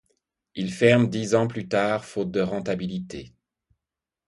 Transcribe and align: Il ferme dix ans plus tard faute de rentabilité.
Il 0.55 0.73
ferme 0.73 1.09
dix 1.09 1.35
ans 1.35 1.45
plus 1.45 1.67
tard 1.67 2.05
faute 2.05 2.31
de 2.31 2.39
rentabilité. 2.41 3.35